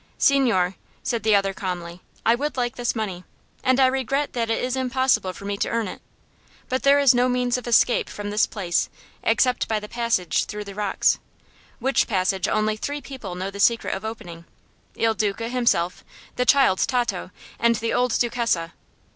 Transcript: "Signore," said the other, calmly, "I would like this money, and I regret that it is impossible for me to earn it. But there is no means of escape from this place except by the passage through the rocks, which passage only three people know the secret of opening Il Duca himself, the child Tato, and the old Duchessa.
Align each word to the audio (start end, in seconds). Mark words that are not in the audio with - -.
"Signore," 0.17 0.77
said 1.03 1.21
the 1.21 1.35
other, 1.35 1.53
calmly, 1.53 2.01
"I 2.25 2.33
would 2.33 2.57
like 2.57 2.75
this 2.75 2.95
money, 2.95 3.23
and 3.63 3.79
I 3.79 3.85
regret 3.85 4.33
that 4.33 4.49
it 4.49 4.63
is 4.63 4.75
impossible 4.75 5.31
for 5.31 5.45
me 5.45 5.57
to 5.57 5.69
earn 5.69 5.87
it. 5.87 6.01
But 6.69 6.81
there 6.81 6.97
is 6.97 7.13
no 7.13 7.29
means 7.29 7.55
of 7.55 7.67
escape 7.67 8.09
from 8.09 8.31
this 8.31 8.47
place 8.47 8.89
except 9.21 9.67
by 9.67 9.79
the 9.79 9.87
passage 9.87 10.45
through 10.45 10.63
the 10.63 10.73
rocks, 10.73 11.19
which 11.77 12.07
passage 12.07 12.47
only 12.47 12.77
three 12.77 12.99
people 13.01 13.35
know 13.35 13.51
the 13.51 13.59
secret 13.59 13.93
of 13.93 14.03
opening 14.03 14.45
Il 14.95 15.13
Duca 15.13 15.49
himself, 15.49 16.03
the 16.35 16.45
child 16.47 16.79
Tato, 16.79 17.29
and 17.59 17.75
the 17.75 17.93
old 17.93 18.17
Duchessa. 18.19 18.73